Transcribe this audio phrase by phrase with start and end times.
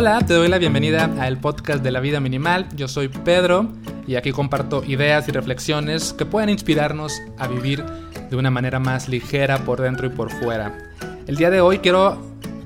[0.00, 2.68] Hola, te doy la bienvenida al podcast de la vida minimal.
[2.76, 3.66] Yo soy Pedro
[4.06, 7.84] y aquí comparto ideas y reflexiones que pueden inspirarnos a vivir
[8.30, 10.78] de una manera más ligera por dentro y por fuera.
[11.26, 12.16] El día de hoy quiero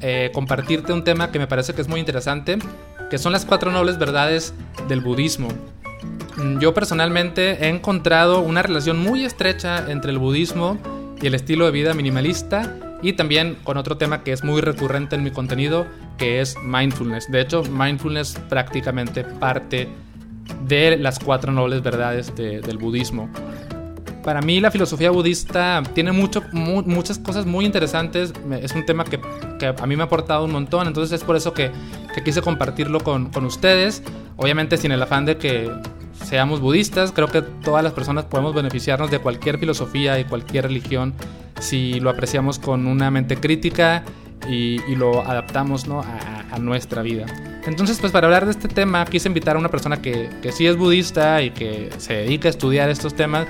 [0.03, 2.59] eh, compartirte un tema que me parece que es muy interesante,
[3.09, 4.53] que son las cuatro nobles verdades
[4.87, 5.49] del budismo.
[6.37, 10.77] Mm, yo personalmente he encontrado una relación muy estrecha entre el budismo
[11.23, 15.17] y el estilo de vida minimalista y también con otro tema que es muy recurrente
[15.17, 17.31] en mi contenido, que es mindfulness.
[17.31, 19.89] De hecho, mindfulness prácticamente parte
[20.67, 23.29] de las cuatro nobles verdades del budismo.
[24.23, 28.33] Para mí la filosofía budista tiene mucho, muchas cosas muy interesantes.
[28.61, 29.19] Es un tema que,
[29.67, 30.87] a mí me ha aportado un montón.
[30.87, 31.73] Entonces es por eso que,
[32.25, 34.05] quise compartirlo con, con, ustedes.
[34.37, 35.73] Obviamente sin el afán de que
[36.25, 37.11] seamos budistas.
[37.11, 41.15] Creo que todas las personas podemos beneficiarnos de cualquier filosofía y cualquier religión
[41.63, 44.03] si lo apreciamos con una mente crítica
[44.49, 46.01] y, lo adaptamos ¿no?
[46.01, 47.25] a, nuestra vida.
[47.65, 50.67] Entonces, pues para hablar de este tema, quise invitar a una persona que, que sí
[50.67, 53.47] es budista y que se dedica a estudiar estos temas.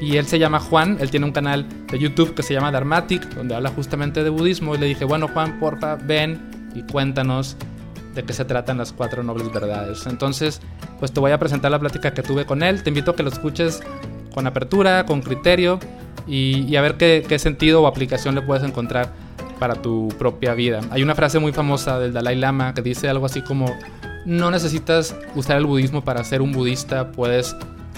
[0.00, 3.28] Y él se llama Juan, él tiene un canal de YouTube que se llama Dharmatic,
[3.34, 4.74] donde habla justamente de budismo.
[4.74, 7.56] Y le dije, bueno Juan, porfa, ven y cuéntanos
[8.14, 10.06] de qué se tratan las cuatro nobles verdades.
[10.06, 10.60] Entonces,
[10.98, 12.82] pues te voy a presentar la plática que tuve con él.
[12.82, 13.82] Te invito a que lo escuches
[14.34, 15.78] con apertura, con criterio
[16.26, 19.12] y, a ver qué, sentido o aplicación le puedes encontrar
[19.58, 20.80] para tu propia vida.
[20.90, 23.74] Hay una frase muy famosa del Dalai Lama que dice algo así como,
[24.24, 27.54] no necesitas usar el budismo para ser un budista, puedes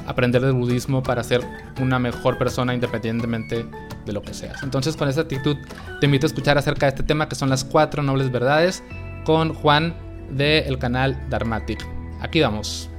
[0.06, 1.42] aprender del budismo para ser
[1.80, 3.66] una mejor persona independientemente
[4.06, 4.62] de lo que seas.
[4.62, 5.56] Entonces con esa actitud
[6.00, 8.82] te invito a escuchar acerca de este tema que son las cuatro nobles verdades
[9.24, 9.94] con Juan
[10.30, 11.84] del canal Dharmatic.
[12.20, 12.90] Aquí vamos.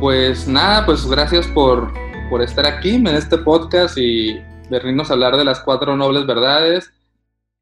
[0.00, 1.92] Pues nada, pues gracias por,
[2.40, 4.38] estar aquí en este podcast y
[4.70, 6.92] venirnos a hablar de las cuatro nobles verdades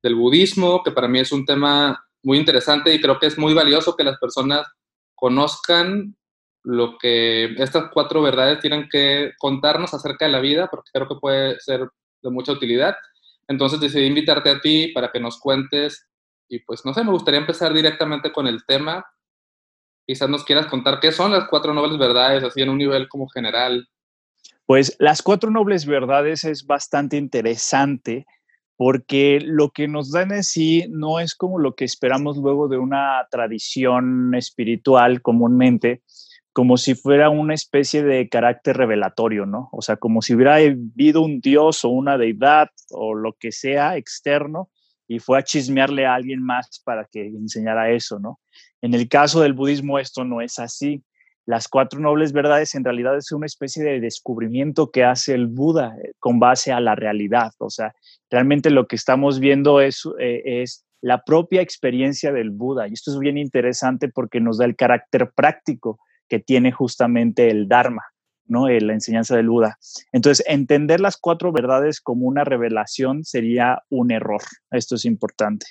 [0.02, 3.54] del budismo, que para mí es un tema muy interesante y creo que es muy
[3.54, 4.66] valioso que las personas
[5.14, 6.14] conozcan
[6.62, 11.14] lo que estas cuatro verdades tienen que contarnos acerca de la vida, porque creo que
[11.18, 11.88] puede ser
[12.22, 12.96] de mucha utilidad.
[13.48, 16.06] Entonces decidí invitarte a ti para que nos cuentes
[16.50, 19.06] y pues no sé, me gustaría empezar directamente con el tema
[20.06, 23.28] quizás nos quieras contar qué son las cuatro nobles verdades, así en un nivel como
[23.28, 23.88] general.
[24.64, 28.26] Pues las cuatro nobles verdades es bastante interesante
[28.76, 32.78] porque lo que nos dan en sí no es como lo que esperamos luego de
[32.78, 36.02] una tradición espiritual comúnmente,
[36.52, 39.68] como si fuera una especie de carácter revelatorio, ¿no?
[39.72, 43.96] O sea, como si hubiera habido un dios o una deidad o lo que sea
[43.96, 44.70] externo
[45.08, 48.40] y fue a chismearle a alguien más para que enseñara eso, ¿no?
[48.82, 51.02] En el caso del budismo esto no es así.
[51.46, 55.96] Las cuatro nobles verdades en realidad es una especie de descubrimiento que hace el Buda
[56.02, 57.52] eh, con base a la realidad.
[57.58, 57.94] O sea,
[58.30, 62.88] realmente lo que estamos viendo es, eh, es la propia experiencia del Buda.
[62.88, 67.68] Y esto es bien interesante porque nos da el carácter práctico que tiene justamente el
[67.68, 68.02] Dharma.
[68.46, 68.68] ¿No?
[68.68, 69.78] la enseñanza del Buda.
[70.12, 74.42] Entonces, entender las cuatro verdades como una revelación sería un error.
[74.70, 75.66] Esto es importante.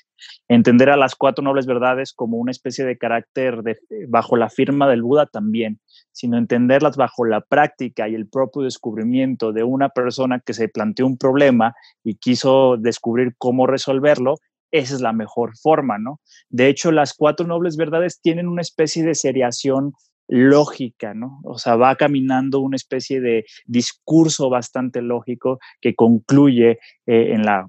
[0.47, 3.61] Entender a las cuatro nobles verdades como una especie de carácter
[4.07, 5.79] bajo la firma del Buda también,
[6.11, 11.05] sino entenderlas bajo la práctica y el propio descubrimiento de una persona que se planteó
[11.05, 14.37] un problema y quiso descubrir cómo resolverlo
[14.71, 16.19] esa es la mejor forma, ¿no?
[16.49, 19.93] De hecho, las cuatro nobles verdades tienen una especie de seriación
[20.27, 21.39] lógica, ¿no?
[21.43, 27.67] O sea, va caminando una especie de discurso bastante lógico que concluye eh, en la,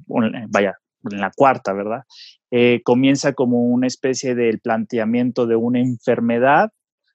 [0.49, 0.75] vaya,
[1.11, 2.03] en la cuarta, ¿verdad?
[2.51, 6.71] Eh, comienza como una especie del planteamiento de una enfermedad,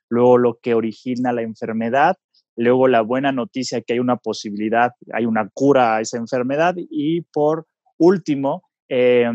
[0.10, 2.18] luego lo que origina la enfermedad,
[2.56, 7.22] luego la buena noticia que hay una posibilidad, hay una cura a esa enfermedad y
[7.22, 7.66] por
[7.98, 8.64] último,
[8.94, 9.32] eh,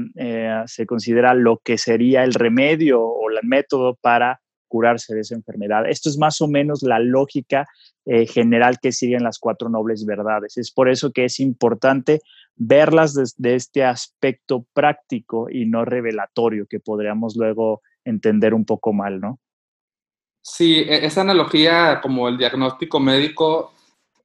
[0.67, 4.41] se considera lo que sería el remedio o el método para
[4.77, 5.89] curarse de esa enfermedad.
[5.89, 7.67] Esto es más o menos la lógica
[8.05, 10.59] eh, general que siguen las cuatro nobles verdades.
[10.59, 12.21] Es por eso que es importante
[12.57, 19.19] verlas desde este aspecto práctico y no revelatorio que podríamos luego entender un poco mal,
[19.19, 19.41] ¿no?
[20.43, 23.73] Sí, e-, esa analogía como el diagnóstico médico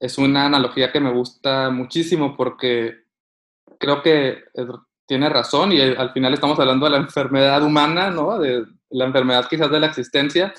[0.02, 3.06] es una analogía que me gusta muchísimo porque
[3.80, 4.44] creo que
[5.12, 8.40] tiene razón y al final estamos hablando de la enfermedad humana, ¿no?
[8.40, 10.54] De, la enfermedad quizás de la existencia.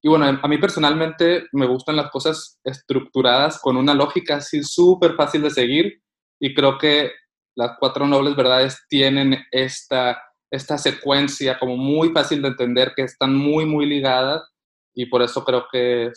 [0.00, 5.16] Y bueno, a mí personalmente me gustan las cosas estructuradas con una lógica así súper
[5.16, 6.00] fácil de seguir
[6.38, 7.10] y creo que
[7.56, 13.34] las cuatro nobles verdades tienen esta, esta secuencia como muy fácil de entender, que están
[13.34, 14.48] muy, muy ligadas
[14.94, 16.12] y por eso creo que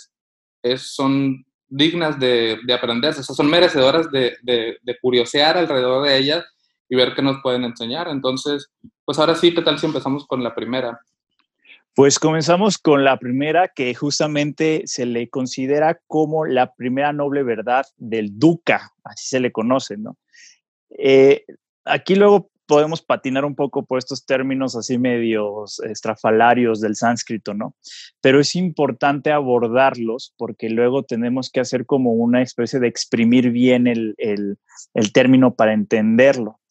[0.77, 6.45] son dignas de, de aprenderse, son merecedoras de curiosear alrededor de ellas
[6.91, 8.09] y ver qué nos pueden enseñar.
[8.09, 8.69] Entonces,
[9.05, 10.99] pues ahora sí, ¿qué tal si empezamos con la primera?
[11.95, 17.85] Pues comenzamos con la primera que justamente se le considera como la primera noble verdad
[17.95, 20.17] del duca, así se le conoce, ¿no?
[20.89, 21.45] Eh,
[21.85, 27.75] aquí luego podemos patinar un poco por estos términos así medios estrafalarios del sánscrito, ¿no?
[28.21, 33.87] Pero es importante abordarlos porque luego tenemos que hacer como una especie de exprimir bien
[33.87, 34.57] el, el,
[34.93, 36.61] el término para entenderlo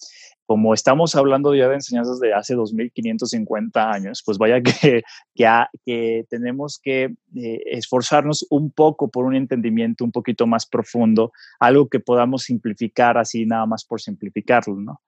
[0.51, 5.03] como estamos hablando ya de enseñanzas de hace 2550 años, pues vaya que,
[5.87, 11.31] que, tenemos que eh, esforzarnos un poco por un entendimiento un poquito más profundo,
[11.61, 15.01] algo que podamos simplificar así nada más por simplificarlo, ¿no?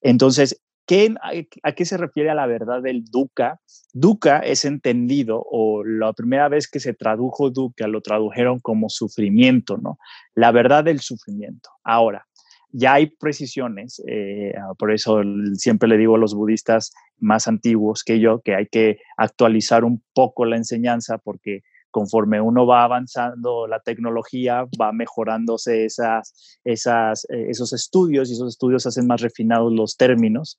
[0.00, 1.14] Entonces, ¿qué,
[1.62, 3.60] ¿a qué se refiere a la verdad del duca?
[3.92, 9.76] Duca es entendido, o la primera vez que se tradujo duca lo tradujeron como sufrimiento,
[9.76, 9.98] ¿no?
[10.34, 11.70] La verdad del sufrimiento.
[11.84, 12.26] Ahora,
[12.70, 15.22] ya hay precisiones, eh, ah, por eso
[15.54, 20.02] siempre le digo a los budistas más antiguos que yo que hay que actualizar un
[20.12, 27.46] poco la enseñanza porque conforme uno va avanzando la tecnología, va mejorándose esas, esas, eh,
[27.48, 30.58] esos estudios y esos estudios hacen más refinados los términos.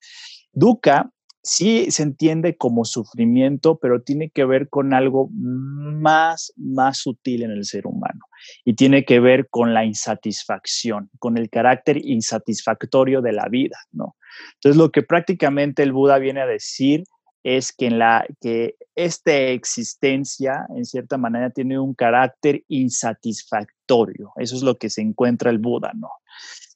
[0.51, 1.11] Dukkha
[1.43, 7.51] sí se entiende como sufrimiento, pero tiene que ver con algo más, más sutil en
[7.51, 8.19] el ser humano
[8.65, 14.15] y tiene que ver con la insatisfacción, con el carácter insatisfactorio de la vida, ¿no?
[14.55, 17.03] Entonces, lo que prácticamente el Buda viene a decir
[17.43, 24.31] es que, en la, que esta existencia, en cierta manera, tiene un carácter insatisfactorio.
[24.35, 26.09] Eso es lo que se encuentra el Buda, ¿no?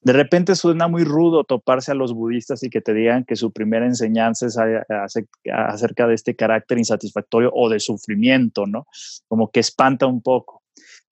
[0.02, 3.52] De repente suena muy rudo toparse a los budistas y que te digan que su
[3.52, 4.58] primera enseñanza es
[5.50, 8.86] acerca de este carácter insatisfactorio o de sufrimiento, ¿no?
[9.28, 10.62] Como que espanta un poco.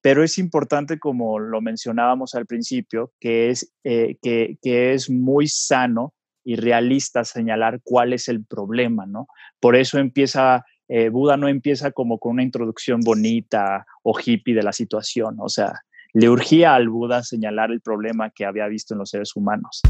[0.03, 4.59] Pero es importante, como lo mencionábamos al principio, que es, eh, que,
[4.93, 6.13] es muy sano
[6.44, 9.29] y realista señalar cuál es el problema, ¿no?
[9.61, 14.62] Por eso empieza, eh, Buda no empieza como con una introducción bonita o hippie de
[14.62, 15.83] la situación, o sea,
[16.15, 19.81] le urgía al Buda señalar el problema que había visto en los seres humanos.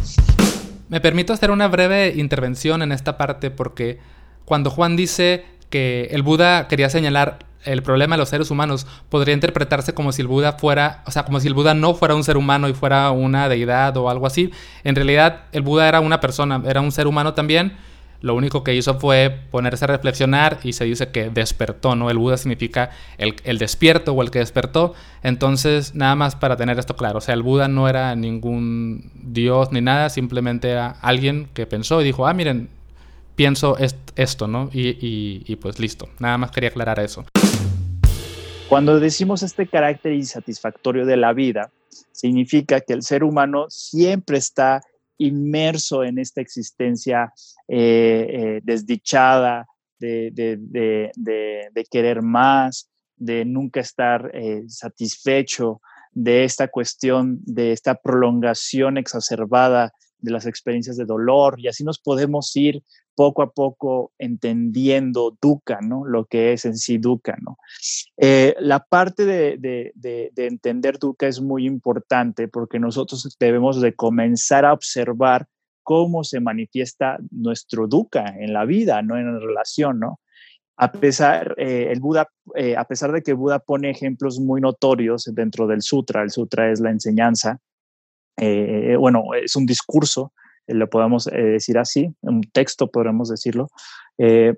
[0.88, 3.98] Me permito hacer una breve intervención en esta parte porque
[4.44, 9.34] cuando Juan dice que el Buda quería señalar el problema de los seres humanos, podría
[9.34, 12.24] interpretarse como si el Buda fuera, o sea, como si el Buda no fuera un
[12.24, 14.50] ser humano y fuera una deidad o algo así.
[14.84, 17.72] En realidad, el Buda era una persona, era un ser humano también
[18.22, 22.08] lo único que hizo fue ponerse a reflexionar y se dice que despertó, ¿no?
[22.08, 24.94] El Buda significa el, despierto o el que despertó.
[25.24, 29.72] Entonces, nada más para tener esto claro, o sea, el Buda no era ningún dios
[29.72, 32.68] ni nada, simplemente era alguien que pensó y dijo, ah, miren,
[33.34, 33.76] pienso
[34.14, 34.70] esto, ¿no?
[34.72, 37.24] Y, y pues listo, nada más quería aclarar eso.
[38.72, 41.70] Cuando decimos este carácter insatisfactorio de la vida,
[42.10, 44.80] significa que el ser humano siempre está
[45.18, 47.34] inmerso en esta existencia
[47.68, 49.66] eh, eh, desdichada
[49.98, 51.12] de,
[51.90, 55.82] querer más, de nunca estar eh, satisfecho,
[56.12, 61.60] de esta cuestión, de esta prolongación exacerbada de las experiencias de dolor.
[61.60, 62.82] Y así nos podemos ir
[63.14, 66.04] poco a poco entendiendo Dukkha, ¿no?
[66.06, 67.58] Lo que es en sí Dukkha, ¿no?
[68.16, 69.92] Eh, la parte de,
[70.36, 75.46] entender Dukkha es muy importante porque nosotros debemos de comenzar a observar
[75.82, 79.18] cómo se manifiesta nuestro Dukkha en la vida, ¿no?
[79.18, 80.20] En la relación, ¿no?
[80.76, 85.30] A pesar, eh, el Buda, eh, a pesar de que Buda pone ejemplos muy notorios
[85.32, 87.58] dentro del sutra, el sutra es la enseñanza,
[88.98, 90.32] bueno, es un discurso
[90.66, 93.68] lo podemos eh, decir así, un texto podemos decirlo,
[94.18, 94.54] eh,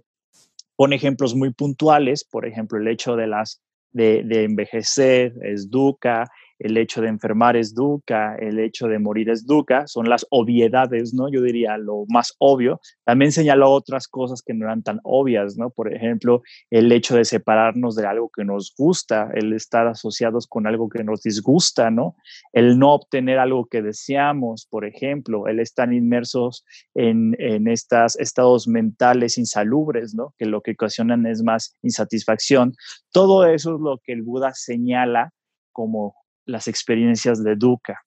[0.76, 6.30] pone ejemplos muy puntuales, por ejemplo, el hecho de, las, de, de envejecer es duca,
[6.58, 11.14] el hecho de enfermar es duca, el hecho de morir es duca, son las obviedades,
[11.14, 11.28] ¿no?
[11.30, 12.80] Yo diría lo más obvio.
[13.04, 15.70] También señaló otras cosas que no eran tan obvias, ¿no?
[15.70, 20.66] Por ejemplo, el hecho de separarnos de algo que nos gusta, el estar asociados con
[20.66, 22.16] algo que nos disgusta, ¿no?
[22.52, 28.68] El no obtener algo que deseamos, por ejemplo, el estar inmersos en, en estos estados
[28.68, 30.34] mentales insalubres, ¿no?
[30.38, 32.74] Que lo que ocasionan es más insatisfacción.
[33.12, 35.30] Todo eso es lo que el Buda señala
[35.72, 36.14] como
[36.46, 38.00] las experiencias de Dukkha.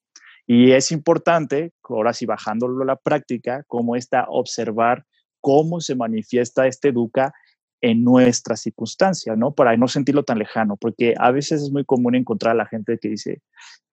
[0.46, 5.04] Y es importante, ahora sí bajándolo a la práctica, cómo está observar
[5.40, 7.32] cómo se manifiesta este Dukkha
[7.80, 9.52] en nuestra circunstancia, ¿no?
[9.52, 12.98] Para no sentirlo tan lejano, porque a veces es muy común encontrar a la gente
[12.98, 13.42] que dice,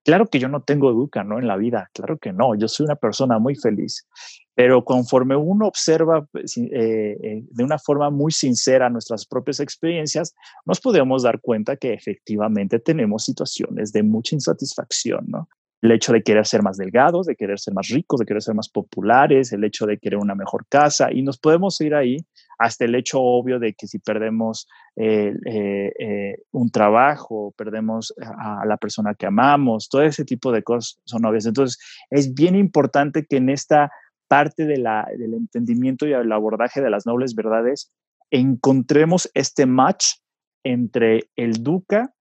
[0.03, 1.39] claro que yo no tengo dukkha, ¿no?
[1.39, 4.07] En la vida, claro que no, yo soy una persona muy feliz,
[4.55, 10.33] pero conforme uno observa pues, eh, eh, de una forma muy sincera nuestras propias experiencias,
[10.65, 15.47] nos podemos dar cuenta que efectivamente tenemos situaciones de mucha insatisfacción, ¿no?
[15.81, 18.55] el hecho de querer ser más delgados, de querer ser más ricos, de querer ser
[18.55, 22.17] más populares, el hecho de querer una mejor casa, y nos podemos ir ahí
[22.57, 28.65] hasta el hecho obvio de que si perdemos eh, eh, eh, un trabajo, perdemos a
[28.65, 31.45] la persona que amamos, todo ese tipo de cosas son obvias.
[31.45, 33.91] Entonces, es bien importante que en esta
[34.27, 37.91] parte de la, del entendimiento y el abordaje de las nobles verdades
[38.31, 40.15] encontremos este match
[40.63, 42.13] entre el duca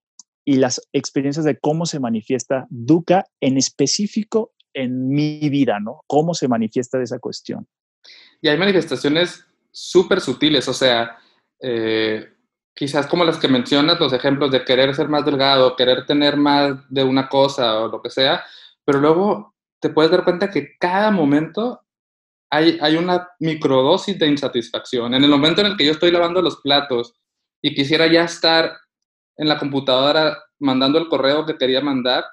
[0.44, 6.02] y las experiencias de cómo se manifiesta duca en específico en mi vida, ¿no?
[6.06, 7.66] Cómo se manifiesta esa cuestión.
[8.42, 11.18] Y hay manifestaciones súper sutiles, o sea,
[11.60, 12.32] eh,
[12.74, 16.78] quizás como las que mencionas, los ejemplos de querer ser más delgado, querer tener más
[16.88, 18.44] de una cosa o lo que sea,
[18.84, 21.82] pero luego te puedes dar cuenta que cada momento
[22.50, 25.12] hay, hay una microdosis de insatisfacción.
[25.12, 27.14] En el momento en el que yo estoy lavando los platos
[27.60, 28.72] y quisiera ya estar
[29.36, 32.24] en la computadora mandando el correo que quería mandar,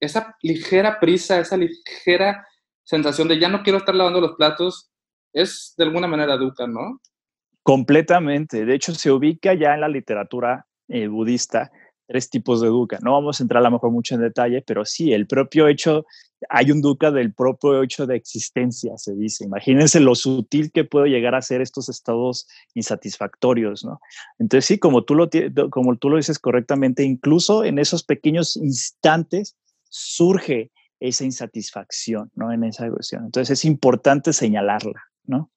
[0.00, 2.46] esa ligera prisa, esa ligera
[2.84, 4.89] sensación de ya no quiero estar lavando los platos,
[5.32, 7.00] es de alguna manera dukkha, ¿no?
[7.62, 8.64] Completamente.
[8.64, 11.70] De hecho, se ubica ya en la literatura eh, budista
[12.10, 12.98] tres tipos de dukkha.
[13.02, 16.04] No vamos a entrar a lo mejor mucho en detalle, pero sí, el propio hecho,
[16.48, 19.44] hay un dukkha del propio hecho de existencia, se dice.
[19.44, 24.00] Imagínense lo sutil que puede llegar a ser estos estados insatisfactorios, ¿no?
[24.40, 25.30] Entonces, sí, como tú lo,
[25.70, 29.56] como tú lo dices correctamente, incluso en esos pequeños instantes
[29.88, 32.52] surge esa insatisfacción, ¿no?
[32.52, 33.26] En esa cuestión.
[33.26, 35.09] Entonces, es importante señalarla.
[35.24, 35.50] ¿No?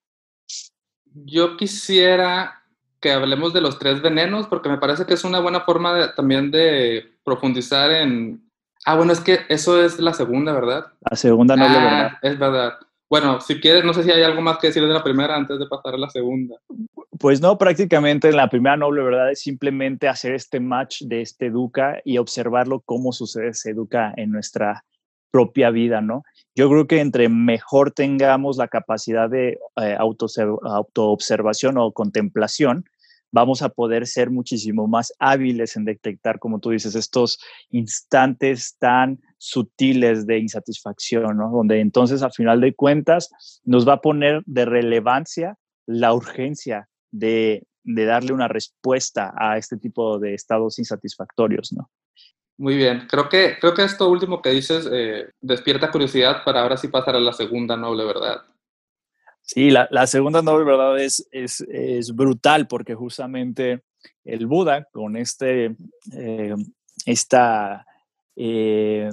[1.13, 2.63] Yo quisiera
[2.99, 6.51] que hablemos de los tres venenos, porque me parece que es una buena forma también
[6.51, 8.49] de profundizar en...
[8.85, 10.85] Ah, bueno, es que eso es la segunda, ¿verdad?
[11.09, 12.11] La segunda no ah, verdad.
[12.21, 12.73] Es verdad.
[13.09, 15.59] Bueno, si quieres, no sé si hay algo más que decir de la primera antes
[15.59, 16.55] de pasar a la segunda.
[17.19, 21.49] Pues no, prácticamente en la primera noble verdad es simplemente hacer este match de este
[21.49, 24.83] Duca y observarlo cómo sucede ese Educa en nuestra
[25.33, 26.23] propia vida, ¿no?
[26.53, 32.85] Yo creo que entre mejor tengamos la capacidad de eh, autoobservación o contemplación,
[33.31, 37.39] vamos a poder ser muchísimo más hábiles en detectar, como tú dices, estos
[37.71, 41.49] instantes tan sutiles de insatisfacción, ¿no?
[41.49, 43.31] Donde entonces, a final de cuentas,
[43.63, 49.77] nos va a poner de relevancia la urgencia de, de darle una respuesta a este
[49.77, 51.89] tipo de estados insatisfactorios, ¿no?
[52.57, 56.77] Muy bien, creo que, creo que esto último que dices eh, despierta curiosidad para ahora
[56.77, 58.43] sí pasar a la segunda noble verdad.
[59.41, 63.83] Sí, la, la segunda noble verdad es, es, es, brutal porque justamente
[64.23, 65.75] el Buda con este,
[66.15, 66.55] eh,
[67.05, 67.85] esta
[68.35, 69.09] eh,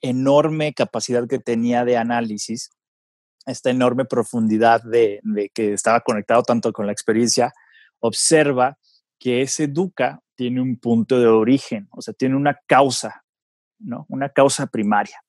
[0.00, 2.70] enorme capacidad que tenía de análisis,
[3.44, 7.52] esta enorme profundidad de, de que estaba conectado tanto con la experiencia,
[7.98, 8.78] observa
[9.18, 13.24] que ese dukkha tiene un punto de origen, o sea, tiene una causa,
[13.78, 14.06] ¿no?
[14.08, 15.22] Una causa primaria.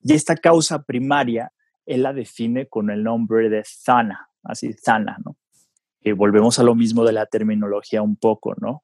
[0.00, 1.50] Y esta causa primaria,
[1.86, 5.36] él la define con el nombre de Thana, así, Thana, ¿no?
[6.02, 8.80] Y volvemos a lo mismo de la terminología un poco, ¿no?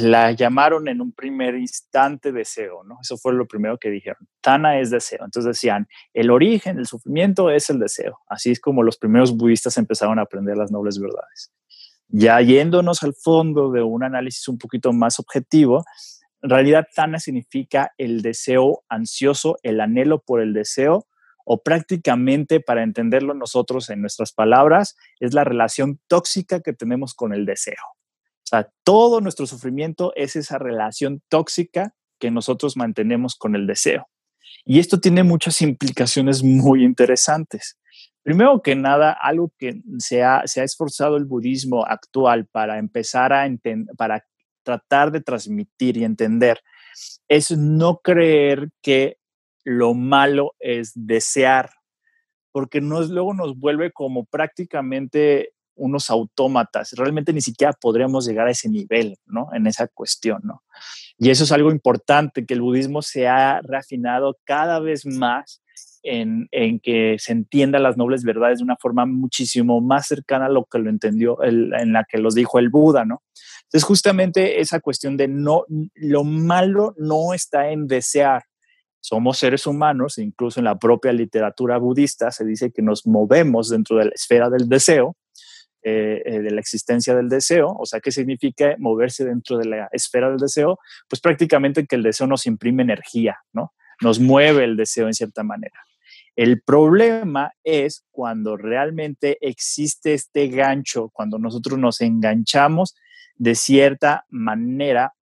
[0.00, 2.98] La llamaron en un primer instante deseo, ¿no?
[3.02, 4.28] Eso fue lo primero que dijeron.
[4.40, 5.24] Thana es deseo.
[5.24, 8.20] Entonces decían, el origen del sufrimiento es el deseo.
[8.28, 11.50] Así es como los primeros budistas empezaron a aprender las nobles verdades.
[12.14, 15.82] Ya yéndonos al fondo de un análisis un poquito más objetivo,
[16.42, 21.06] en realidad Tana significa el deseo ansioso, el anhelo por el deseo,
[21.44, 27.32] o prácticamente para entenderlo nosotros en nuestras palabras, es la relación tóxica que tenemos con
[27.32, 27.82] el deseo.
[28.36, 34.08] O sea, todo nuestro sufrimiento es esa relación tóxica que nosotros mantenemos con el deseo.
[34.64, 37.78] Y esto tiene muchas implicaciones muy interesantes.
[38.22, 43.32] Primero que nada, algo que se ha, se ha esforzado el budismo actual para empezar
[43.32, 43.48] a
[43.96, 44.24] para
[44.62, 46.60] tratar de transmitir y entender,
[47.28, 49.18] es no creer que
[49.64, 51.70] lo malo es desear,
[52.52, 56.92] porque nos, luego nos vuelve como prácticamente unos autómatas.
[56.92, 59.48] Realmente ni siquiera podríamos llegar a ese nivel, ¿no?
[59.52, 60.62] En esa cuestión, ¿no?
[61.18, 65.61] Y eso es algo importante, que el budismo se ha refinado cada vez más
[66.02, 66.48] en,
[66.80, 70.78] que se entienda las nobles verdades de una forma muchísimo más cercana a lo que
[70.78, 73.22] lo entendió, en la que los dijo el Buda, ¿no?
[73.64, 78.42] Entonces, justamente esa cuestión de no, lo malo no está en desear.
[79.00, 83.96] Somos seres humanos, incluso en la propia literatura budista se dice que nos movemos dentro
[83.96, 85.16] de la esfera del deseo,
[85.84, 89.88] eh, eh, de la existencia del deseo, o sea, ¿qué significa moverse dentro de la
[89.90, 90.78] esfera del deseo?
[91.08, 93.72] Pues prácticamente que el deseo nos imprime energía, ¿no?
[94.00, 95.80] Nos mueve el deseo en cierta manera.
[96.36, 102.94] El problema es cuando realmente existe este gancho, cuando nosotros nos enganchamos
[103.36, 105.14] de cierta manera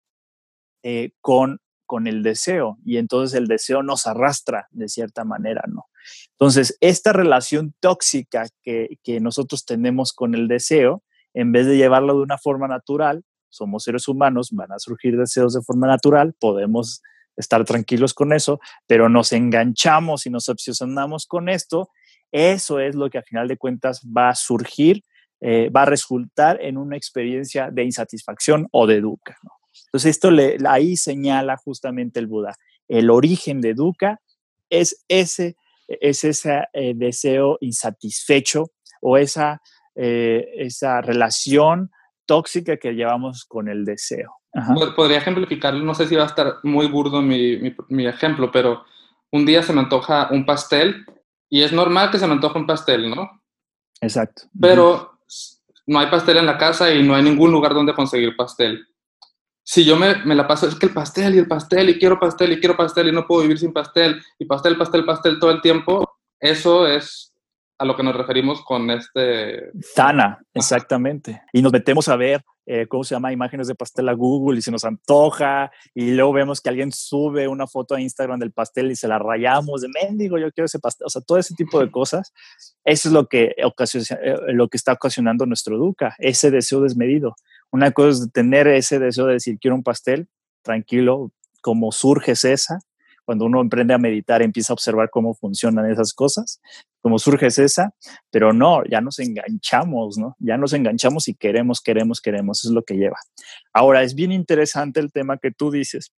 [0.82, 5.86] eh, con, con el deseo y entonces el deseo nos arrastra de cierta manera, ¿no?
[6.32, 11.02] Entonces, esta relación tóxica que, que nosotros tenemos con el deseo,
[11.34, 15.54] en vez de llevarlo de una forma natural, somos seres humanos, van a surgir deseos
[15.54, 17.02] de forma natural, podemos
[17.40, 21.90] estar tranquilos con eso, pero nos enganchamos y nos obsesionamos con esto,
[22.32, 25.04] eso es lo que a final de cuentas va a surgir,
[25.40, 29.36] eh, va a resultar en una experiencia de insatisfacción o de dukkha.
[29.86, 30.30] Entonces esto
[30.68, 32.54] ahí señala justamente el Buda.
[32.88, 34.20] El origen de dukkha
[34.68, 35.56] es ese,
[35.88, 38.70] es ese eh, deseo insatisfecho
[39.00, 39.60] o esa,
[39.96, 41.90] eh, esa relación
[42.26, 44.39] tóxica que llevamos con el deseo.
[44.96, 48.84] Podría ejemplificarlo, no sé si va a estar muy burdo mi, mi, ejemplo, pero
[49.30, 51.06] un día se me antoja un pastel
[51.48, 53.30] y es normal que se me antoje un pastel, ¿no?
[54.00, 54.42] Exacto.
[54.60, 55.18] Pero
[55.86, 58.86] no hay pastel en la casa y no hay ningún lugar donde conseguir pastel.
[59.62, 62.18] Si yo me, me, la paso, es que el pastel y el pastel y quiero
[62.18, 65.52] pastel y quiero pastel y no puedo vivir sin pastel y pastel, pastel, pastel todo
[65.52, 67.29] el tiempo, eso es
[67.80, 69.70] a lo que nos referimos con este...
[69.94, 71.40] Tana, exactamente.
[71.50, 73.32] Y nos metemos a ver, eh, ¿cómo se llama?
[73.32, 77.48] Imágenes de pastel a Google y se nos antoja y luego vemos que alguien sube
[77.48, 80.78] una foto a Instagram del pastel y se la rayamos de mendigo, yo quiero ese
[80.78, 81.06] pastel.
[81.06, 82.34] O sea, todo ese tipo de cosas,
[82.84, 87.34] eso es lo que, eh, lo que está ocasionando nuestro Duca, ese deseo desmedido.
[87.72, 90.28] Una cosa es tener ese deseo de decir, quiero un pastel,
[90.60, 91.32] tranquilo,
[91.62, 92.80] como surge esa,
[93.30, 96.60] cuando uno emprende a meditar, empieza a observar cómo funcionan esas cosas,
[97.00, 97.94] cómo surge esa,
[98.28, 100.34] pero no, ya nos enganchamos, ¿no?
[100.40, 103.18] Ya nos enganchamos y queremos, queremos, queremos, es lo que lleva.
[103.72, 106.10] Ahora, es bien interesante el tema que tú dices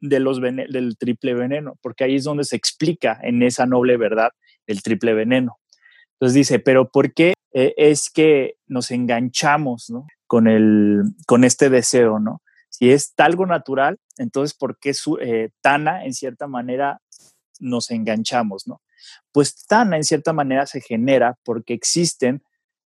[0.00, 4.32] de los del triple veneno, porque ahí es donde se explica en esa noble verdad
[4.66, 5.56] el triple veneno.
[6.20, 10.06] Entonces dice, pero ¿por qué eh, es que nos enganchamos ¿no?
[10.26, 12.42] con, el, con este deseo, ¿no?
[12.78, 17.00] Si es algo natural, entonces, ¿por qué su, eh, Tana, en cierta manera,
[17.58, 18.80] nos enganchamos, no?
[19.32, 22.40] Pues Tana, en cierta manera, se genera porque existen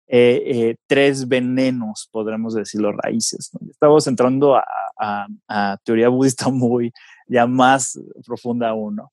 [0.06, 3.50] eh, eh, tres venenos, podremos decirlo, raíces.
[3.70, 6.92] Estamos entrando a, teoría budista muy,
[7.26, 9.12] ya más profunda aún, ¿no?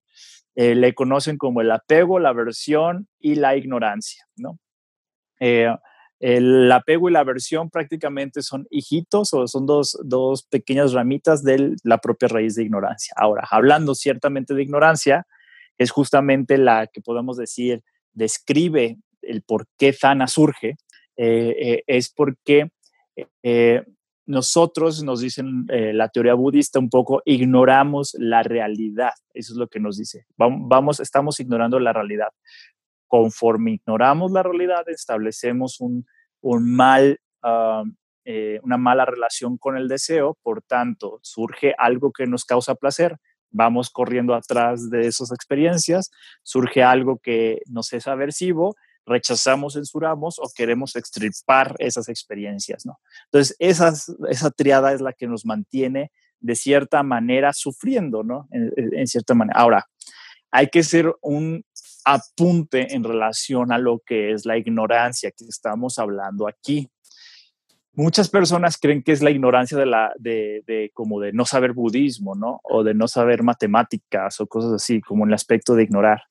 [0.58, 4.60] le conocen como el apego, la aversión y la ignorancia, ¿no?
[6.20, 11.98] El apego y la aversión prácticamente son hijitos o son dos, pequeñas ramitas de la
[11.98, 13.14] propia raíz de ignorancia.
[13.18, 15.28] Ahora, hablando ciertamente de ignorancia,
[15.78, 20.78] es justamente la que podemos decir describe el por qué Zana surge,
[21.18, 22.70] eh, eh, es porque
[23.44, 23.84] eh,
[24.26, 29.12] nosotros, nos dicen la teoría budista un poco, ignoramos la realidad.
[29.34, 30.26] Eso es lo que nos dice.
[30.36, 32.30] Vamos, estamos ignorando la realidad
[33.08, 36.06] conforme ignoramos la realidad, establecemos un,
[36.62, 37.84] mal, ah,
[38.26, 43.18] eh, una mala relación con el deseo, por tanto, surge algo que nos causa placer,
[43.52, 46.12] vamos corriendo atrás de esas experiencias,
[46.44, 53.00] surge algo que nos es aversivo, rechazamos, censuramos o queremos extirpar esas experiencias, ¿no?
[53.26, 58.48] Entonces, esa triada es la que nos mantiene de cierta manera sufriendo, ¿no?
[58.52, 59.60] en cierta manera.
[59.60, 59.86] Ahora,
[60.52, 61.66] hay que ser un
[62.06, 66.90] apunte en relación a lo que es la ignorancia que estamos hablando aquí.
[67.94, 72.36] Muchas personas creen que es la ignorancia de la de, como de no saber budismo,
[72.36, 72.60] ¿no?
[72.64, 76.22] O de no saber matemáticas o cosas así, como en el aspecto de ignorar.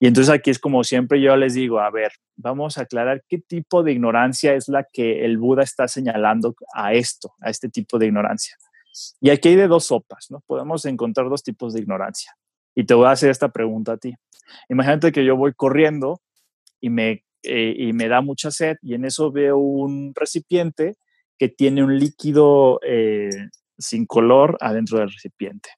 [0.00, 3.38] Y entonces aquí es como siempre yo les digo, a ver, vamos a aclarar qué
[3.38, 7.98] tipo de ignorancia es la que el Buda está señalando a esto, a este tipo
[7.98, 8.56] de ignorancia.
[9.20, 10.40] Y aquí hay de dos sopas, ¿no?
[10.46, 12.32] Podemos encontrar dos tipos de ignorancia.
[12.78, 14.14] Y te voy a hacer esta pregunta a ti.
[14.68, 16.20] Imagínate que yo voy corriendo
[16.80, 20.94] y me, eh, y me da mucha sed y en eso veo un recipiente
[21.36, 23.30] que tiene un líquido eh,
[23.78, 25.70] sin color adentro del recipiente.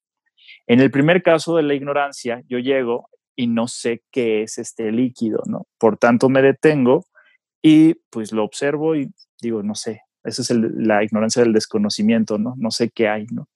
[0.67, 4.93] En el primer caso de la ignorancia, yo llego y no sé qué es este
[4.93, 5.67] líquido, ¿no?
[5.79, 7.07] Por tanto, me detengo
[7.63, 9.11] y pues lo observo y
[9.41, 12.57] digo, no sé, esa es la ignorancia del desconocimiento, ¿no?
[12.59, 13.49] No sé qué hay, ¿no?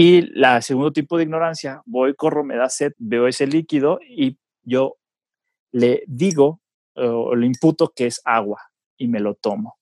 [0.00, 4.38] Y la segundo tipo de ignorancia, voy, corro, me da sed, veo ese líquido y
[4.62, 4.94] yo
[5.72, 6.60] le digo
[6.94, 8.62] o le imputo que es agua
[8.96, 9.76] y me lo tomo.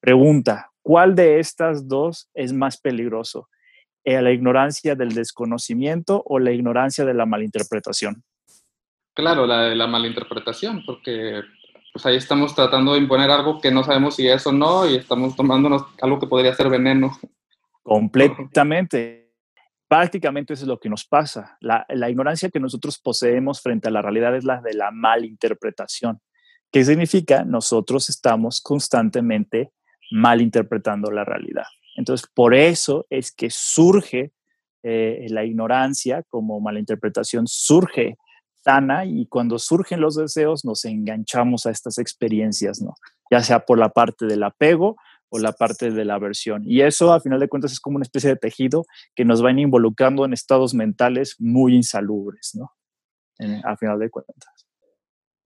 [0.00, 3.48] Pregunta, ¿cuál de estas dos es más peligroso?
[4.04, 8.22] Eh, ¿La ignorancia del desconocimiento o la ignorancia de la malinterpretación?
[9.14, 11.40] Claro, la de la malinterpretación, porque
[11.90, 14.96] pues ahí estamos tratando de imponer algo que no sabemos si es o no y
[14.96, 17.18] estamos tomándonos algo que podría ser veneno.
[17.82, 19.23] Completamente
[19.88, 21.56] prácticamente eso es lo que nos pasa.
[21.60, 26.20] La, ignorancia que nosotros poseemos frente a la realidad es la de la malinterpretación.
[26.70, 27.44] ¿Qué significa?
[27.44, 29.70] Nosotros estamos constantemente
[30.10, 31.66] malinterpretando la realidad.
[31.96, 34.32] Entonces, por eso es que surge
[34.82, 38.18] eh, la ignorancia como malinterpretación surge
[38.64, 42.94] sana y cuando surgen los deseos nos enganchamos a estas experiencias, ¿no?
[43.30, 44.96] Ya sea por la parte del apego
[45.28, 46.62] o la parte de la aversión.
[46.64, 48.84] Y eso, a final de cuentas, es como una especie de tejido
[49.14, 52.70] que nos va involucrando en estados mentales muy insalubres, ¿no?
[53.64, 54.66] a final de cuentas.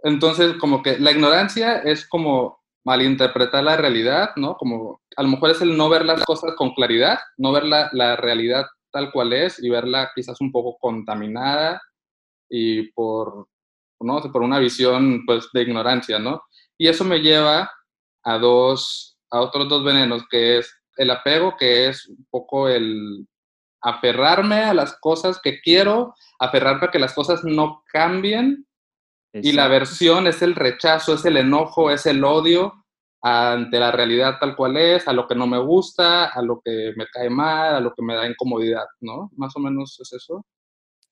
[0.02, 4.56] Entonces, como que la ignorancia es como malinterpretar la realidad, ¿no?
[4.56, 7.88] Como a lo mejor es el no ver las cosas con claridad, no ver la,
[7.92, 11.80] la realidad tal cual es y verla quizás un poco contaminada
[12.48, 13.48] y por,
[14.00, 14.20] ¿no?
[14.32, 16.42] por una visión pues, de ignorancia, ¿no?
[16.78, 17.70] Y eso me lleva
[18.24, 23.26] a, dos, a otros dos venenos, que es el apego, que es un poco el
[23.80, 28.66] aferrarme a las cosas que quiero, aferrarme a que las cosas no cambien,
[29.32, 32.84] y la aversión es el rechazo, es el enojo, es el odio
[33.22, 36.92] ante la realidad tal cual es, a lo que no me gusta, a lo que
[36.96, 39.30] me cae mal, a lo que me da incomodidad, ¿no?
[39.36, 40.44] Más o menos es eso.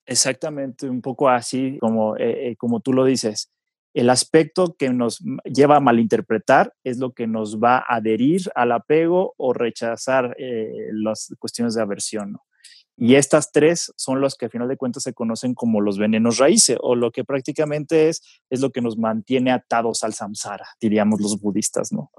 [0.07, 3.51] Exactamente, un poco así como, eh, eh, como tú lo dices.
[3.97, 8.73] El aspecto que nos lleva a malinterpretar es lo que nos va a adherir al
[8.73, 12.37] apego o rechazar eh, las cuestiones de aversión.
[12.99, 16.37] Y estas tres son los que a final de cuentas se conocen como los venenos
[16.37, 21.23] raíces o lo que prácticamente es, es lo que nos mantiene atados al samsara, diríamos
[21.23, 22.11] los budistas, ¿no?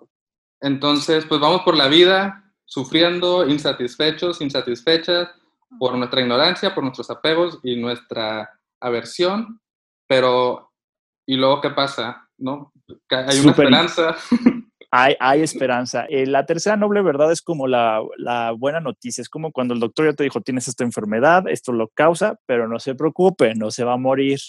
[0.59, 5.29] Entonces, pues vamos por la vida sufriendo, insatisfechos, insatisfechas,
[5.77, 9.61] por nuestra ignorancia, por nuestros apegos y nuestra aversión,
[10.07, 10.66] pero
[11.27, 12.27] ¿y luego qué pasa?
[12.37, 12.73] ¿No?
[13.09, 14.15] Hay una esperanza.
[14.89, 16.05] Hay, hay esperanza.
[16.09, 19.81] Eh, la tercera noble verdad es como la, la, buena noticia, es como cuando el
[19.81, 23.69] doctor ya te dijo, tienes esta enfermedad, esto lo causa, pero no se preocupe, no
[23.69, 24.39] se va a morir.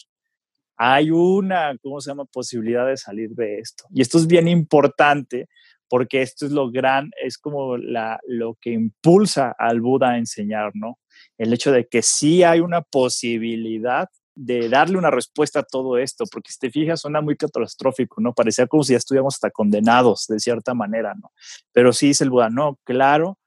[0.77, 3.85] Hay una, ¿cómo se llama?, posibilidad de salir de esto.
[3.91, 5.49] Y esto es bien importante
[5.89, 10.71] porque esto es lo gran, es como la, lo que impulsa al Buda a enseñar,
[10.75, 11.01] ¿no?
[11.37, 14.09] El hecho de que sí hay una posibilidad
[14.41, 18.33] de darle una respuesta a todo esto, porque si te fijas, suena muy catastrófico, ¿no?
[18.33, 21.33] Parecía como si ya estuviéramos hasta condenados de cierta manera, ¿no?
[21.73, 23.41] Pero sí dice el Buda, no, claro,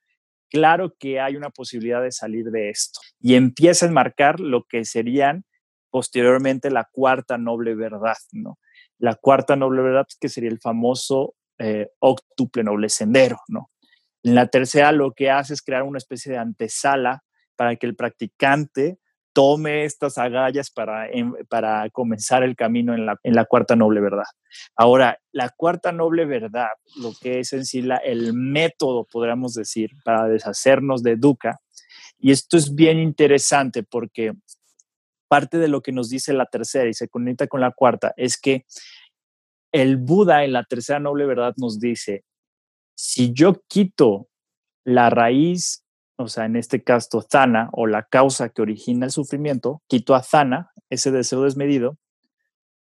[0.50, 3.00] claro que hay una posibilidad de salir de esto.
[3.22, 5.46] Y empieza a enmarcar lo que serían
[5.92, 8.60] posteriormente la cuarta noble verdad, ¿no?
[8.98, 13.72] La cuarta noble verdad, que sería el famoso eh, octuple noble sendero, ¿no?
[14.24, 17.24] En la tercera lo que hace es crear una especie de antesala
[17.56, 19.00] para que el practicante
[19.34, 21.08] tome estas agallas para,
[21.50, 24.26] para comenzar el camino en la, en la, cuarta noble verdad.
[24.76, 29.92] Ahora, la cuarta noble verdad, lo que es en sí la, el método, podríamos decir,
[30.04, 31.60] para deshacernos de dukkha,
[32.20, 34.34] y esto es bien interesante porque
[35.28, 38.38] parte de lo que nos dice la tercera y se conecta con la cuarta es
[38.38, 38.66] que
[39.72, 42.26] el Buda en la tercera noble verdad nos dice,
[42.96, 44.28] si yo quito
[44.84, 45.86] la raíz,
[46.24, 50.24] o sea, en este caso Zana, o la causa que origina el sufrimiento, quito a
[50.24, 51.98] Zana, ese deseo desmedido,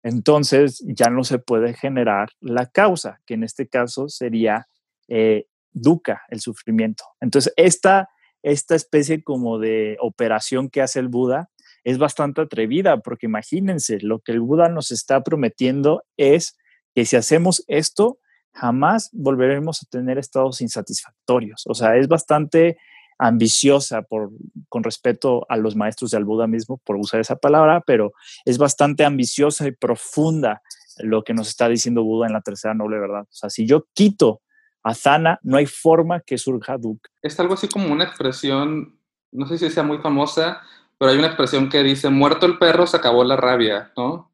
[0.04, 4.67] entonces ya no se puede generar la causa, que en este caso sería
[5.08, 7.04] eh, dukkha, el sufrimiento.
[7.19, 8.10] Entonces, esta,
[8.43, 11.49] esta especie como de operación que hace el Buda
[11.84, 16.58] es bastante atrevida, porque imagínense, lo que el Buda nos está prometiendo es
[16.95, 18.19] que si hacemos esto,
[18.54, 21.63] jamás volveremos a tener estados insatisfactorios.
[21.67, 22.78] O sea, es bastante
[23.19, 24.32] ambiciosa por,
[24.69, 28.13] con respecto a los maestros del Buda mismo, por usar esa palabra, pero
[28.45, 30.62] es bastante ambiciosa y profunda
[30.97, 33.23] lo que nos está diciendo Buda en la tercera noble verdad.
[33.23, 34.41] O sea, si yo quito
[34.84, 37.10] a Zana, no hay forma que surja Dukkha.
[37.21, 38.97] Es algo así como una expresión,
[39.32, 40.62] no sé si sea muy famosa,
[40.97, 44.32] pero hay una expresión que dice, muerto el perro, se acabó la rabia, ¿no?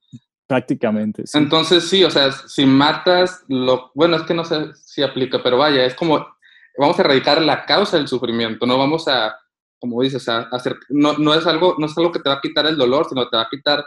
[0.47, 1.23] Prácticamente.
[1.33, 3.91] Entonces, sí, o sea, si matas lo.
[3.95, 6.34] Bueno, es que no sé si aplica, pero vaya, es como.
[6.77, 9.35] Vamos a erradicar la causa del sufrimiento, no vamos a,
[9.79, 10.75] como dices, a hacer.
[10.89, 13.29] No, no, es algo, no es algo que te va a quitar el dolor, sino
[13.29, 13.83] te va a quitar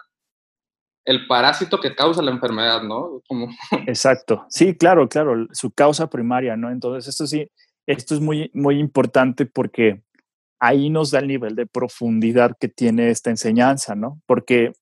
[1.05, 3.23] el parásito que causa la enfermedad, ¿no?
[3.87, 4.45] Exacto.
[4.49, 6.71] Sí, claro, claro, su causa primaria, ¿no?
[6.71, 7.51] Entonces, esto sí,
[7.87, 10.03] esto es muy, muy importante porque
[10.61, 14.21] ahí nos da el nivel de profundidad que tiene esta enseñanza, ¿no?
[14.27, 14.73] Porque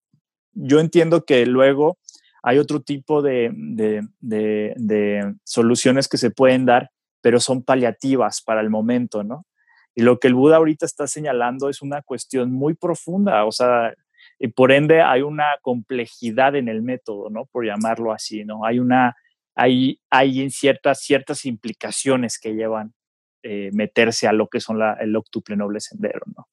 [0.53, 1.99] yo entiendo que luego
[2.43, 3.53] hay otro tipo de,
[5.45, 6.91] soluciones que se pueden dar,
[7.27, 9.47] pero son paliativas para el momento, ¿no?
[9.97, 13.93] Y lo que el Buda ahorita está señalando es una cuestión muy profunda, o sea,
[14.39, 17.47] y por ende hay una complejidad en el método, ¿no?
[17.47, 18.65] Por llamarlo así, ¿no?
[18.65, 19.17] Hay una,
[19.57, 22.95] hay, hay ciertas, ciertas implicaciones que llevan
[23.43, 26.47] eh, meterse a lo que son la, el octuple noble sendero, ¿no?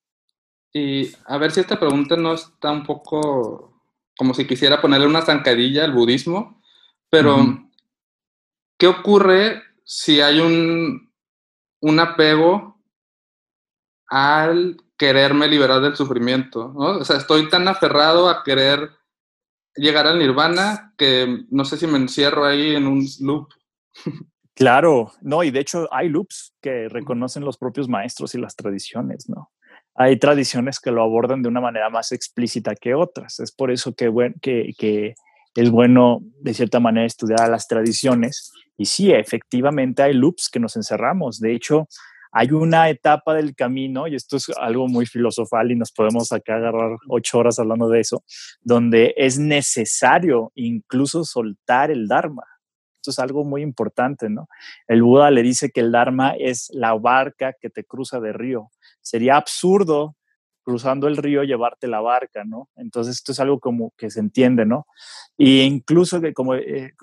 [0.74, 3.80] Y a ver si esta pregunta no está un poco
[4.18, 6.64] como si quisiera ponerle una zancadilla al budismo,
[7.12, 7.70] pero
[8.80, 11.12] ¿qué ocurre si hay un,
[11.82, 12.82] un apego
[14.08, 17.00] al quererme liberar del sufrimiento, ¿no?
[17.00, 18.90] O sea, estoy tan aferrado a querer
[19.76, 23.50] llegar al nirvana que no sé si me encierro ahí en un loop.
[24.56, 29.28] Claro, no, y de hecho hay loops que reconocen los propios maestros y las tradiciones,
[29.28, 29.52] ¿no?
[29.96, 33.40] Hay tradiciones que lo abordan de una manera más explícita que otras.
[33.40, 35.16] Es por eso que, que, que
[35.56, 38.52] es bueno, de cierta manera, estudiar las tradiciones.
[38.84, 41.40] Y sí, efectivamente hay loops que nos encerramos.
[41.40, 41.88] De hecho,
[42.34, 46.58] hay una etapa del camino, y esto es algo muy filosofal y nos podemos acá
[46.58, 48.26] agarrar ocho horas hablando de eso,
[48.60, 52.44] donde es necesario incluso soltar el Dharma.
[52.98, 54.50] Esto es algo muy importante, ¿no?
[54.90, 58.70] El Buda le dice que el Dharma es la barca que te cruza de río.
[59.00, 60.18] Sería absurdo
[60.64, 62.70] cruzando el río llevarte la barca, ¿no?
[62.76, 64.88] Entonces esto es algo como que se entiende, ¿no?
[65.38, 66.94] Y incluso que como eh, eh,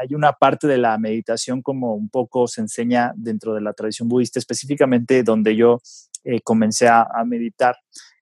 [0.00, 4.08] hay una parte de la meditación como un poco se enseña dentro de la tradición
[4.08, 5.80] budista, específicamente donde yo
[6.24, 7.76] eh, comencé a, meditar.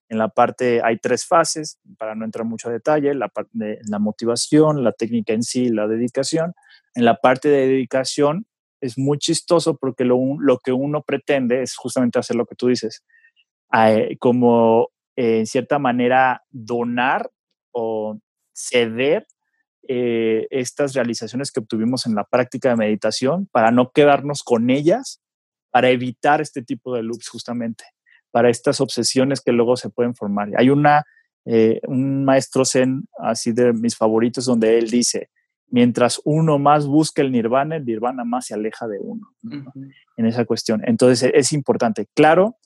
[0.09, 3.99] En la parte hay tres fases, para no entrar mucho a detalle, la de la
[3.99, 6.55] motivación, la técnica en sí, la dedicación.
[6.95, 8.47] En la parte de dedicación
[8.81, 12.69] es muy chistoso porque lo, lo que uno pretende es justamente hacer lo que tú
[12.69, 13.03] dices,
[14.19, 17.31] como eh, en cierta manera donar
[17.73, 18.19] o
[18.53, 19.27] ceder
[19.87, 25.21] eh, estas realizaciones que obtuvimos en la práctica de meditación para no quedarnos con ellas,
[25.71, 27.85] para evitar este tipo de loops justamente,
[28.31, 30.49] para estas obsesiones que luego se pueden formar.
[30.57, 31.05] Hay una,
[31.45, 35.31] eh, un maestro zen, así de mis favoritos, donde él dice,
[35.69, 39.29] mientras uno más busca el nirvana, el nirvana más se aleja de uno
[40.17, 40.83] en esa cuestión.
[40.87, 42.07] Entonces es importante.
[42.15, 42.57] Claro,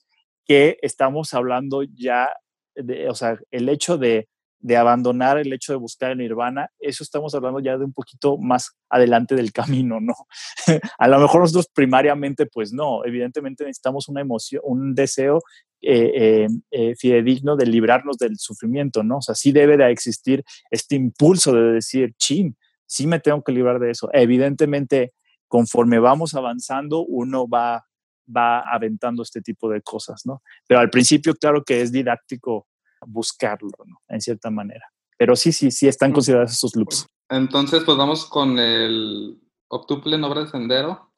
[0.48, 2.30] que estamos hablando ya,
[2.74, 4.28] de, o sea, el hecho de,
[4.76, 8.72] abandonar, el hecho de buscar el nirvana, eso estamos hablando ya de un poquito más
[8.88, 9.52] adelante del
[9.86, 10.14] camino, ¿no?
[10.98, 15.42] a lo mejor nosotros primariamente, pues no, evidentemente necesitamos una emoción, un deseo
[15.80, 19.18] eh, eh, eh, fidedigno de librarnos del sufrimiento, ¿no?
[19.18, 22.56] O sea, sí debe de existir este impulso de decir, chin,
[22.86, 24.08] sí me tengo que librar de eso.
[24.12, 25.12] Evidentemente,
[25.46, 27.87] conforme vamos avanzando, uno va
[28.34, 30.42] va aventando este tipo de cosas, ¿no?
[30.66, 32.66] Pero al principio, claro que es didáctico
[33.06, 34.00] buscarlo, ¿no?
[34.08, 34.86] En cierta manera.
[35.16, 37.06] Pero sí, sí, sí están considerados esos loops.
[37.28, 39.38] Entonces, pues vamos con el
[39.68, 41.12] octuple noble sendero.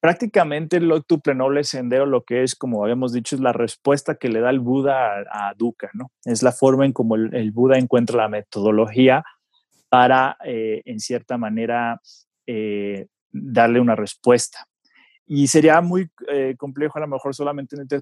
[0.00, 4.28] Prácticamente el octuple noble sendero lo que es, como habíamos dicho, es la respuesta que
[4.28, 6.10] le da el Buda a, Dukkha, ¿no?
[6.24, 9.24] Es la forma en como el, Buda encuentra la metodología
[9.88, 12.00] para, eh, en cierta manera,
[12.46, 14.66] eh, darle una respuesta.
[15.26, 18.00] Y sería muy eh, complejo a lo mejor solamente en este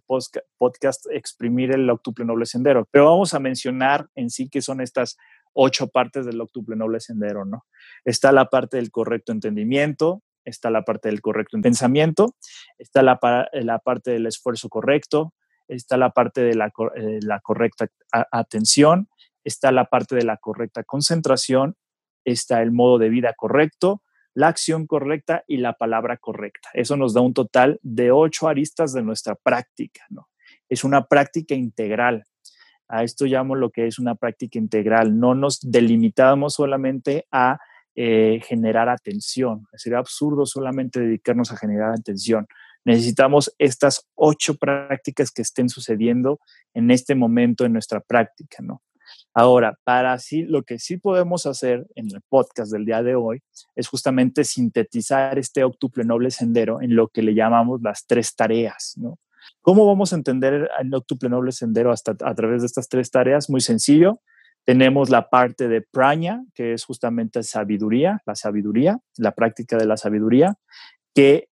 [0.59, 5.17] podcast exprimir el octuple noble sendero, pero vamos a mencionar en sí que son estas
[5.53, 7.67] ocho partes del octuple noble sendero, ¿no?
[8.05, 12.35] Está la parte del correcto entendimiento, está la parte del correcto pensamiento,
[12.79, 13.19] está la,
[13.53, 15.33] la parte del esfuerzo correcto,
[15.69, 17.87] está la parte de la, eh, la correcta
[18.31, 19.09] atención,
[19.45, 21.77] está la parte de la correcta concentración,
[22.25, 24.03] está el modo de vida correcto,
[24.35, 26.69] la acción correcta y la palabra correcta.
[26.75, 30.29] Eso nos da un total de ocho aristas de nuestra práctica, ¿no?
[30.69, 32.25] Es una práctica integral.
[32.89, 35.19] A esto llamo lo que es una práctica integral.
[35.19, 37.59] No nos delimitamos solamente a
[37.95, 39.67] eh, generar atención.
[39.75, 42.47] Sería absurdo solamente dedicarnos a generar atención.
[42.85, 46.41] Necesitamos estas ocho prácticas que estén sucediendo
[46.75, 48.83] en este momento en nuestra práctica, ¿no?
[49.35, 53.43] Ahora, para así, lo que sí podemos hacer en el podcast del día de hoy
[53.75, 58.95] es justamente sintetizar este octuple noble sendero en lo que le llamamos las tres tareas,
[58.97, 59.19] ¿no?
[59.61, 63.49] ¿Cómo vamos a entender el octuple noble sendero hasta a través de estas tres tareas?
[63.49, 64.21] Muy sencillo.
[64.65, 69.97] Tenemos la parte de praña, que es justamente sabiduría, la sabiduría, la práctica de la
[69.97, 70.57] sabiduría,
[71.15, 71.49] que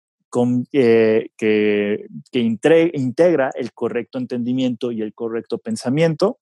[0.73, 6.39] eh, que, integra el correcto entendimiento y el correcto pensamiento.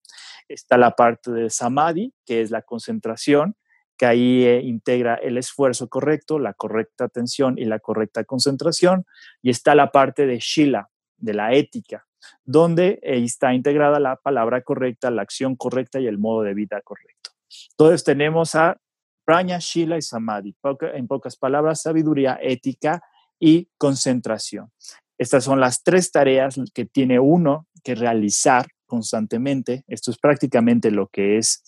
[0.48, 3.56] Está la parte de samadhi, que es la concentración,
[3.98, 9.06] que ahí eh, integra el esfuerzo correcto, la correcta atención y la correcta concentración.
[9.42, 12.06] Y está la parte de shila, de la ética,
[12.44, 17.32] donde está integrada la palabra correcta, la acción correcta y el modo de vida correcto.
[17.72, 18.78] Entonces tenemos a
[19.26, 20.56] Prana, Shila y Samadhi.
[20.94, 23.02] En pocas palabras, sabiduría, ética
[23.40, 24.72] y concentración.
[25.18, 29.84] Estas son las tres tareas que tiene uno que realizar constantemente.
[29.88, 31.64] Esto es prácticamente lo que es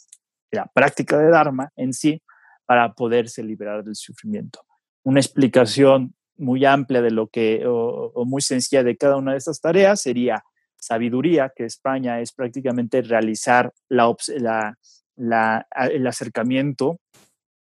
[0.51, 2.21] la práctica de Dharma en sí
[2.65, 4.61] para poderse liberar del sufrimiento.
[5.03, 9.61] Una explicación muy amplia de lo que, o, muy sencilla de cada una de estas
[9.61, 10.43] tareas sería
[10.77, 14.15] sabiduría, que España es prácticamente realizar la,
[15.17, 16.99] el acercamiento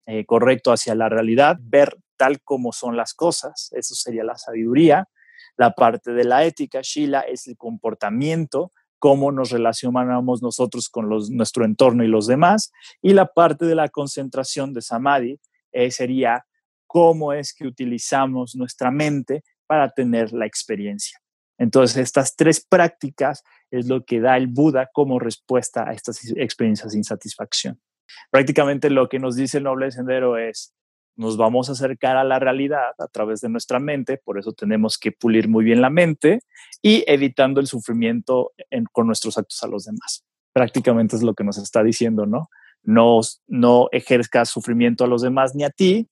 [0.07, 5.09] eh, correcto hacia la realidad, ver tal como son las cosas, eso sería la sabiduría.
[5.57, 8.73] La parte de la ética, Shila, es el comportamiento
[9.05, 12.73] cómo nos relacionamos nosotros con nuestro entorno y los demás.
[13.03, 15.39] Y la parte de la concentración de Samadhi
[15.73, 16.47] eh, sería
[16.87, 21.21] cómo es que utilizamos nuestra mente para tener la experiencia.
[21.59, 26.93] Entonces, estas tres prácticas es lo que da el Buda como respuesta a estas experiencias
[26.93, 27.79] de insatisfacción.
[28.31, 30.73] Prácticamente lo que nos dice el noble sendero es,
[31.17, 34.99] nos vamos a acercar a la realidad a través de nuestra mente, por eso tenemos
[34.99, 36.41] que pulir muy bien la mente
[36.83, 38.53] y evitando el sufrimiento
[38.93, 40.25] con nuestros actos a los demás.
[40.53, 42.49] Prácticamente es lo que nos está diciendo, ¿no?
[42.83, 46.09] No, no ejerzcas sufrimiento a los demás ni a ti,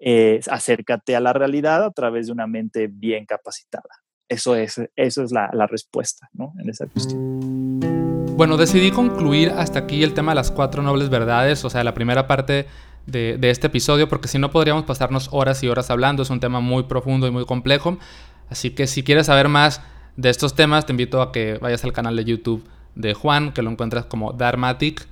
[0.00, 3.90] eh, acércate a la realidad a través de una mente bien capacitada.
[4.28, 6.52] Eso es, eso es la, la respuesta, ¿no?
[6.60, 7.80] En esa cuestión.
[8.36, 11.94] Bueno, decidí concluir hasta aquí el tema de las cuatro nobles verdades, o sea, la
[11.94, 12.66] primera parte
[13.08, 16.22] de, este episodio, porque si no podríamos pasarnos horas y horas hablando.
[16.22, 17.98] Es un tema muy profundo y muy complejo.
[18.50, 19.80] Así que si quieres saber más
[20.16, 23.62] de estos temas, te invito a que vayas al canal de YouTube de Juan, que
[23.62, 25.06] lo encuentras como Dharmatic.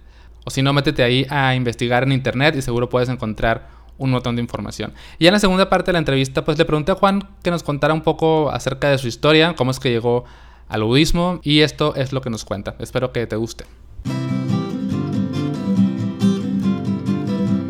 [0.45, 4.37] O si no, métete ahí a investigar en internet y seguro puedes encontrar un montón
[4.37, 4.93] de información.
[5.19, 7.63] Y en la segunda parte de la entrevista, pues le pregunté a Juan que nos
[7.63, 10.25] contara un poco acerca de su historia, cómo es que llegó
[10.69, 12.77] al budismo, y esto es lo que nos cuenta.
[12.79, 13.65] Espero que te guste.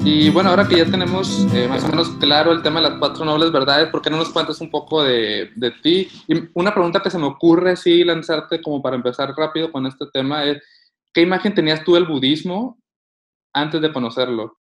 [0.08, 2.98] Y bueno, ahora que ya tenemos eh, más o menos claro el tema de las
[3.00, 6.08] cuatro nobles verdades, ¿por qué no nos cuentas un poco de, de, ti?
[6.28, 10.04] Y una pregunta que se me ocurre, sí, lanzarte como para empezar rápido con este
[10.12, 10.62] tema es,
[11.12, 12.78] ¿qué imagen tenías tú del budismo
[13.52, 14.56] antes de conocerlo?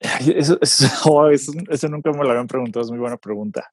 [0.00, 3.70] Eso, eso, eso, nunca me lo habían preguntado, es muy buena pregunta.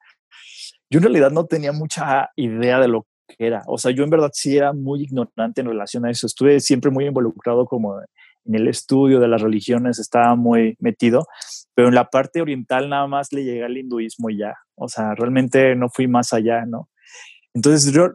[0.88, 3.64] Yo en realidad no tenía mucha idea de lo que era.
[3.66, 6.28] O sea, yo en verdad sí era muy ignorante en relación a eso.
[6.28, 8.00] Estuve siempre muy involucrado como
[8.48, 11.28] en el estudio de las religiones estaba muy metido,
[11.76, 15.14] pero en la parte oriental nada más le llegué al hinduismo y ya, o sea,
[15.16, 16.90] realmente no fui más allá, ¿no?
[17.54, 18.10] Entonces yo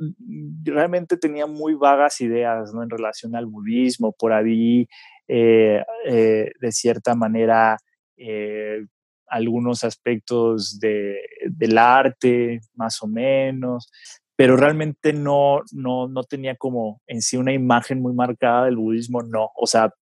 [0.63, 2.83] realmente tenía muy vagas ideas, ¿no?
[2.83, 4.87] En relación al budismo, por ahí,
[5.27, 7.77] eh, eh, de cierta manera,
[8.17, 8.85] eh,
[9.27, 11.17] algunos aspectos de,
[11.49, 13.91] del arte, más o menos,
[14.37, 19.23] pero realmente no, no, no tenía como en sí una imagen muy marcada del budismo,
[19.23, 19.51] no.
[19.57, 19.93] O sea,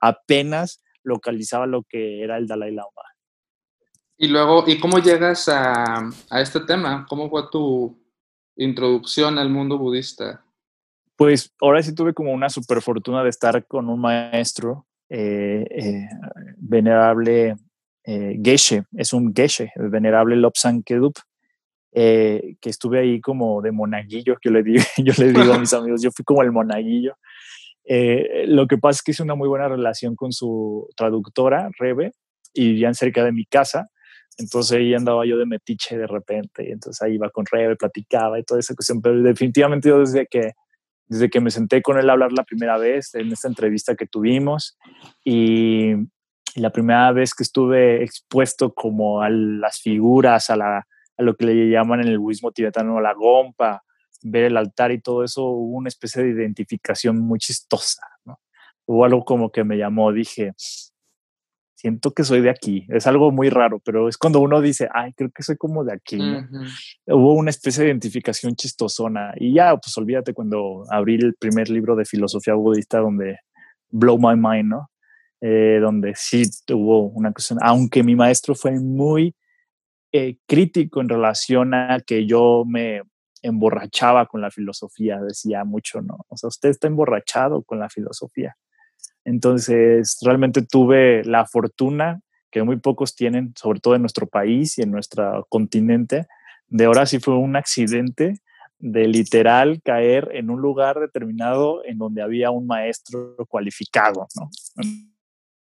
[0.00, 2.90] apenas localizaba lo que era el Dalai Lama.
[4.16, 7.06] Y luego, ¿y cómo llegas a, a este tema?
[7.08, 7.98] ¿Cómo fue tu
[8.56, 10.44] introducción al mundo budista?
[11.16, 16.08] Pues ahora sí tuve como una super fortuna de estar con un maestro eh, eh,
[16.56, 17.56] venerable
[18.04, 21.18] eh, Geshe, es un Geshe, el venerable Lobsang Kedup,
[21.92, 26.00] que estuve ahí como de monaguillo, que le digo, yo le digo a mis amigos,
[26.00, 27.16] yo fui como el monaguillo,
[27.84, 32.12] eh, lo que pasa es que hice una muy buena relación con su traductora, Rebe,
[32.52, 33.88] y vivían cerca de mi casa.
[34.38, 38.38] Entonces ahí andaba yo de metiche de repente, y entonces ahí iba con Rebe, platicaba
[38.38, 39.02] y toda esa cuestión.
[39.02, 40.52] Pero definitivamente yo desde que,
[41.08, 44.06] desde que me senté con él a hablar la primera vez, en esta entrevista que
[44.06, 44.78] tuvimos,
[45.24, 45.94] y,
[46.56, 51.70] la primera vez que estuve expuesto como a las figuras, a, a lo que le
[51.70, 53.84] llaman en el budismo tibetano la gompa,
[54.22, 58.40] ver el altar y todo eso, hubo una especie de identificación muy chistosa, ¿no?
[58.86, 60.52] Hubo algo como que me llamó, dije,
[61.80, 62.86] siento que soy de aquí.
[62.90, 65.94] Es algo muy raro, pero es cuando uno dice, ay, creo que soy como de
[65.94, 66.18] aquí.
[67.06, 69.32] Hubo una especie de identificación chistosona.
[69.36, 73.38] Y ya, pues olvídate cuando abrí el primer libro de filosofía budista donde
[73.88, 74.90] Blow My Mind, ¿no?
[75.40, 79.34] Eh, donde sí hubo una cuestión, aunque mi maestro fue muy
[80.12, 83.00] eh, crítico en relación a que yo me
[83.42, 86.26] emborrachaba con la filosofía, decía mucho, ¿no?
[86.28, 88.56] O sea, usted está emborrachado con la filosofía.
[89.24, 94.82] Entonces, realmente tuve la fortuna que muy pocos tienen, sobre todo en nuestro país y
[94.82, 96.26] en nuestro continente,
[96.68, 98.40] de ahora sí fue un accidente
[98.78, 104.50] de literal caer en un lugar determinado en donde había un maestro cualificado, ¿no?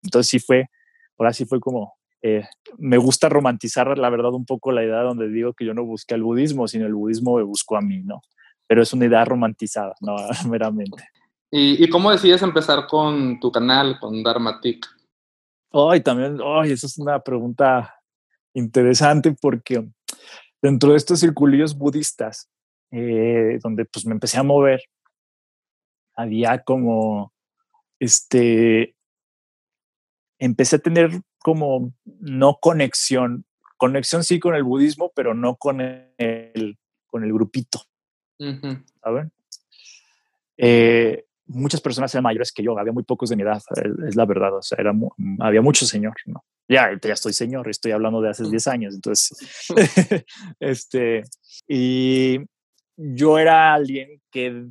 [0.01, 0.69] Entonces sí fue,
[1.17, 1.93] ahora sí fue como
[2.25, 5.83] eh, me gusta romantizar, la verdad, un poco la idea donde digo que yo no
[5.83, 8.21] busqué el budismo, sino el budismo me buscó a mí, ¿no?
[8.65, 10.15] Pero es una idea romantizada, no,
[10.49, 11.03] meramente.
[11.51, 14.87] ¿Y, cómo decides empezar con tu canal, con Dharmatic?
[15.71, 17.93] Ay, también, ay, esa es una pregunta
[18.55, 19.87] interesante porque
[20.61, 22.49] dentro de estos circulillos budistas,
[22.89, 24.81] eh, donde pues me empecé a mover,
[26.15, 27.33] había como,
[27.99, 28.95] este,
[30.39, 33.45] empecé a tener como no conexión,
[33.77, 37.81] conexión sí con el budismo, pero no con el, con el grupito.
[39.03, 39.31] ¿Saben?
[40.57, 43.61] Eh, muchas personas eran mayores que yo, había muy pocos de mi edad,
[44.07, 44.93] es la verdad, o sea, era,
[45.39, 46.43] había mucho señor, ¿no?
[46.67, 49.67] Ya, ya estoy señor, estoy hablando de hace 10 años, entonces,
[50.61, 51.23] este,
[51.67, 52.39] y
[52.95, 54.65] yo era alguien que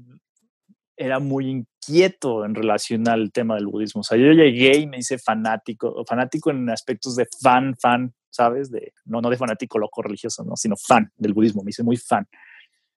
[0.96, 4.00] era muy inquieto en relación al tema del budismo.
[4.00, 8.70] O sea, yo llegué y me hice fanático, fanático en aspectos de fan, fan, ¿sabes?
[8.70, 10.56] De, no, no de fanático loco religioso, ¿no?
[10.56, 12.26] sino fan del budismo, me hice muy fan.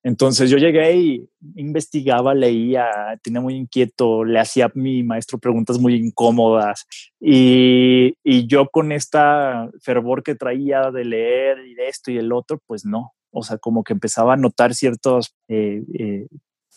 [0.04, 2.86] Entonces yo llegué y investigaba, leía,
[3.24, 6.86] tenía muy inquieto, le hacía a mi maestro preguntas muy incómodas
[7.20, 12.32] y, y, yo con esta fervor que traía de leer y de esto y el
[12.34, 13.14] otro, pues no.
[13.32, 16.28] O sea, como que empezaba a notar ciertos eh, eh,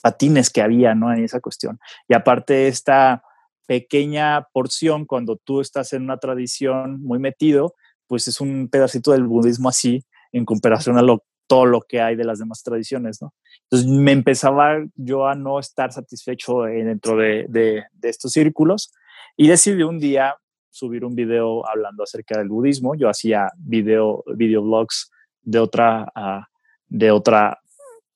[0.03, 1.13] patines que había, ¿no?
[1.13, 1.79] En esa cuestión.
[2.09, 3.23] Y aparte esta
[3.67, 7.75] pequeña porción, cuando tú estás en una tradición muy metido,
[8.07, 12.15] pues es un pedacito del budismo así en comparación a lo todo lo que hay
[12.15, 13.35] de las demás tradiciones, ¿no?
[13.63, 18.93] Entonces me empezaba yo a no estar satisfecho dentro de, de, estos círculos
[19.37, 20.37] y decidí un día
[20.71, 22.95] subir un video hablando acerca del budismo.
[22.95, 25.11] Yo hacía video, videoblogs
[25.43, 26.45] de otra, uh,
[26.87, 27.59] de otra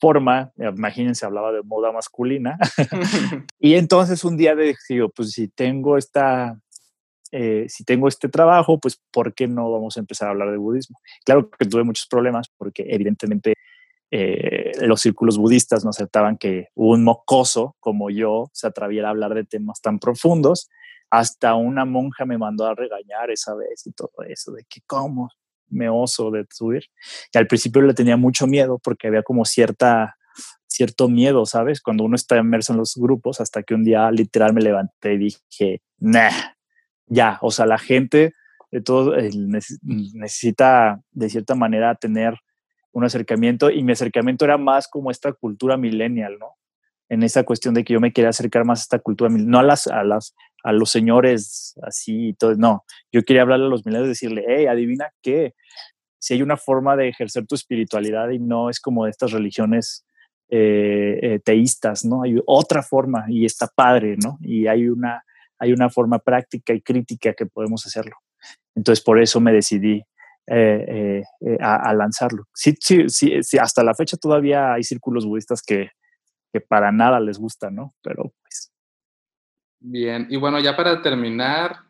[0.03, 2.59] forma, imagínense, hablaba de moda masculina.
[3.61, 6.59] y entonces un día dije, pues si tengo esta,
[7.31, 10.57] eh, si tengo este trabajo, pues ¿por qué no vamos a empezar a hablar de
[10.57, 10.99] budismo?
[11.25, 13.55] Claro que tuve muchos problemas porque evidentemente
[14.11, 19.35] eh, los círculos budistas no aceptaban que un mocoso como yo se atreviera a hablar
[19.35, 20.69] de temas tan profundos.
[21.11, 25.31] Hasta una monja me mandó a regañar esa vez y todo eso, de que cómo
[25.73, 26.85] me oso de subir.
[27.33, 30.17] Y al principio le tenía mucho miedo porque había como cierta
[30.73, 31.81] cierto miedo, ¿sabes?
[31.81, 35.19] Cuando uno está inmerso en los grupos, hasta que un día literal me levanté y
[35.19, 36.31] dije, nah,
[37.07, 38.35] ya, o sea, la gente
[38.71, 39.31] de todo eh,
[39.83, 42.35] necesita de cierta manera tener
[42.93, 46.57] un acercamiento y mi acercamiento era más como esta cultura millennial, ¿no?
[47.09, 49.63] En esa cuestión de que yo me quería acercar más a esta cultura, no a
[49.63, 53.85] las, a las, a los señores así y todo, no, yo quería hablarle a los
[53.85, 55.55] millennials y decirle, hey, adivina qué,
[56.23, 60.05] si hay una forma de ejercer tu espiritualidad y no es como estas religiones
[60.49, 62.23] eh, eh, teístas, ¿no?
[62.23, 64.39] Hay otra forma y está padre, ¿no?
[64.41, 65.25] Y hay una,
[65.59, 68.17] hay una forma práctica y crítica que podemos hacerlo.
[68.77, 70.05] Entonces, por eso me decidí
[70.47, 71.25] eh,
[71.61, 72.45] a, lanzarlo.
[72.55, 75.91] Sí, sí, sí, hasta la fecha todavía hay círculos budistas que,
[76.53, 77.95] que para nada les gusta, ¿no?
[78.03, 78.72] Pero pues...
[79.85, 81.81] Bien, y bueno, ya para terminar,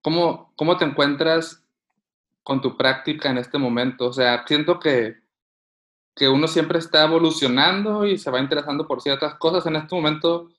[0.00, 1.62] ¿cómo, cómo te encuentras
[2.42, 4.06] con tu práctica en este momento?
[4.06, 5.16] O sea, siento que,
[6.14, 9.66] que uno siempre está evolucionando y se va interesando por ciertas cosas.
[9.66, 10.50] En este momento,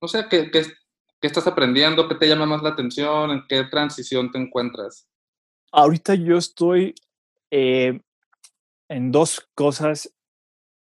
[0.00, 0.62] no sé, ¿qué, qué,
[1.20, 2.08] ¿Qué estás aprendiendo?
[2.08, 3.30] ¿Qué te llama más la atención?
[3.30, 5.08] ¿En qué transición te encuentras?
[5.72, 6.94] Ahorita yo estoy
[7.50, 8.00] eh,
[8.88, 10.12] en dos cosas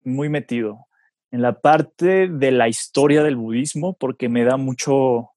[0.04, 0.88] muy metido.
[1.32, 5.30] En la parte de la historia del budismo, porque me da mucho,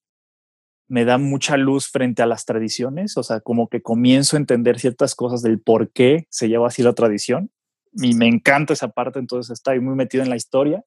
[0.88, 4.78] me da mucha luz frente a las tradiciones, o sea, como que comienzo a entender
[4.78, 7.50] ciertas cosas del por qué se lleva así la tradición.
[7.94, 10.82] Y me encanta esa parte, entonces estoy muy metido en la historia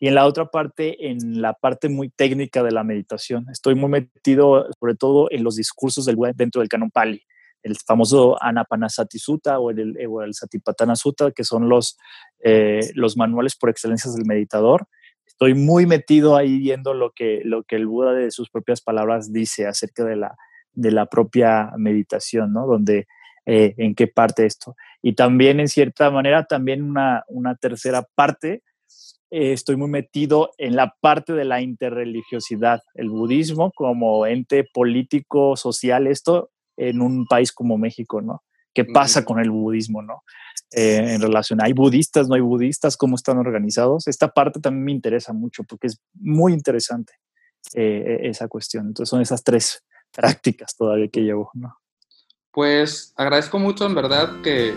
[0.00, 3.46] y en la otra parte, en la parte muy técnica de la meditación.
[3.50, 7.22] Estoy muy metido sobre todo en los discursos del dentro del canon Pali,
[7.62, 11.98] el famoso Anapanasati Sutta o el, el Satipatthana Sutta, que son los,
[12.44, 14.86] eh, los manuales por excelencia del meditador.
[15.26, 19.32] Estoy muy metido ahí viendo lo que, lo que el Buda de sus propias palabras
[19.32, 20.36] dice acerca de la,
[20.72, 22.66] de la propia meditación, ¿no?
[22.66, 23.06] Donde,
[23.46, 24.74] eh, en qué parte esto.
[25.00, 28.62] Y también, en cierta manera, también una, una tercera parte
[29.30, 35.56] eh, estoy muy metido en la parte de la interreligiosidad, el budismo como ente político,
[35.56, 38.44] social, esto en un país como México, ¿no?
[38.74, 40.22] ¿Qué pasa con el budismo, no?
[40.70, 42.96] Eh, en relación, ¿hay budistas, no hay budistas?
[42.96, 44.06] ¿Cómo están organizados?
[44.06, 47.14] Esta parte también me interesa mucho porque es muy interesante
[47.74, 48.86] eh, esa cuestión.
[48.86, 51.76] Entonces son esas tres prácticas todavía que llevo, ¿no?
[52.52, 54.74] Pues agradezco mucho en verdad que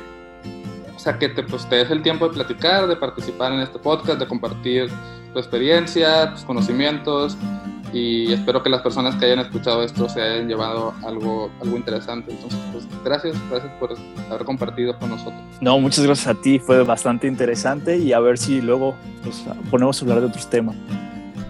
[0.95, 3.79] o sea, que te, pues, te des el tiempo de platicar, de participar en este
[3.79, 4.87] podcast, de compartir
[5.33, 7.35] tu experiencia, tus conocimientos
[7.93, 12.31] y espero que las personas que hayan escuchado esto se hayan llevado algo, algo interesante.
[12.31, 13.95] Entonces, pues gracias, gracias por
[14.29, 15.41] haber compartido con nosotros.
[15.59, 19.99] No, muchas gracias a ti, fue bastante interesante y a ver si luego pues, ponemos
[19.99, 20.75] a hablar de otros temas.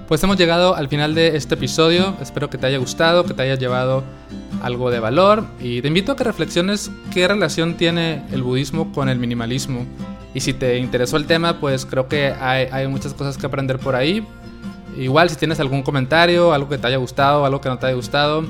[0.07, 3.43] Pues hemos llegado al final de este episodio, espero que te haya gustado, que te
[3.43, 4.03] haya llevado
[4.61, 9.07] algo de valor y te invito a que reflexiones qué relación tiene el budismo con
[9.07, 9.85] el minimalismo.
[10.33, 13.95] Y si te interesó el tema, pues creo que hay, muchas cosas que aprender por
[13.95, 14.25] ahí.
[14.97, 17.95] Igual si tienes algún comentario, algo que te haya gustado, algo que no te haya
[17.95, 18.43] gustado,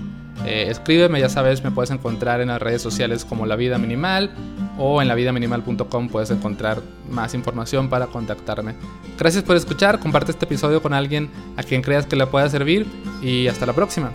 [0.45, 4.31] eh, escríbeme, ya sabes, me puedes encontrar en las redes sociales como La Vida Minimal
[4.77, 8.75] o en lavidaminimal.com puedes encontrar más información para contactarme.
[9.19, 12.87] Gracias por escuchar, comparte este episodio con alguien a quien creas que le pueda servir
[13.21, 14.11] y hasta la próxima.